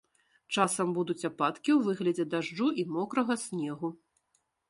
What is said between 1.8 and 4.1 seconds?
выглядзе дажджу і мокрага снегу.